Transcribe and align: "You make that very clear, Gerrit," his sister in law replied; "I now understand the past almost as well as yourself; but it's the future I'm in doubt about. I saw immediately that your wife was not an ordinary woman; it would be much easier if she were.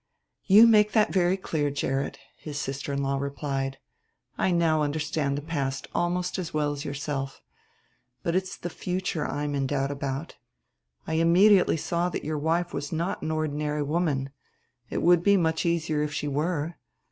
"You 0.45 0.65
make 0.65 0.93
that 0.93 1.13
very 1.13 1.37
clear, 1.37 1.69
Gerrit," 1.69 2.17
his 2.35 2.57
sister 2.59 2.91
in 2.91 3.03
law 3.03 3.17
replied; 3.19 3.77
"I 4.35 4.49
now 4.49 4.81
understand 4.81 5.37
the 5.37 5.43
past 5.43 5.87
almost 5.93 6.39
as 6.39 6.51
well 6.55 6.71
as 6.71 6.83
yourself; 6.83 7.39
but 8.23 8.35
it's 8.35 8.57
the 8.57 8.71
future 8.71 9.27
I'm 9.27 9.53
in 9.53 9.67
doubt 9.67 9.91
about. 9.91 10.37
I 11.05 11.17
saw 11.17 11.21
immediately 11.21 11.75
that 11.75 12.21
your 12.25 12.39
wife 12.39 12.73
was 12.73 12.91
not 12.91 13.21
an 13.21 13.29
ordinary 13.29 13.83
woman; 13.83 14.31
it 14.89 15.03
would 15.03 15.21
be 15.21 15.37
much 15.37 15.67
easier 15.67 16.01
if 16.01 16.11
she 16.11 16.27
were. 16.27 16.77